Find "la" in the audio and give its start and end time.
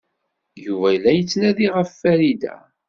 1.01-1.11